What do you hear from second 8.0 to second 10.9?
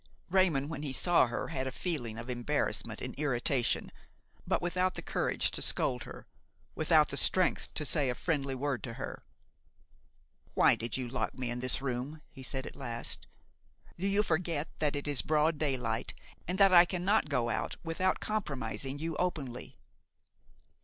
a friendly word to her. "Why